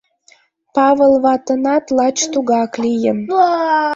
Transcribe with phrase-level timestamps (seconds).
[0.75, 3.19] Павыл ватынат лач тугак лийын.